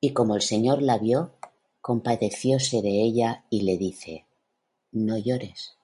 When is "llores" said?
5.18-5.76